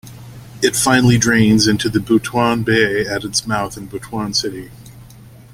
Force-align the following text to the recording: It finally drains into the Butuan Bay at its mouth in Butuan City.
It 0.63 0.75
finally 0.75 1.19
drains 1.19 1.67
into 1.67 1.87
the 1.87 1.99
Butuan 1.99 2.63
Bay 2.65 3.05
at 3.05 3.23
its 3.23 3.45
mouth 3.45 3.77
in 3.77 3.87
Butuan 3.87 4.35
City. 4.35 4.71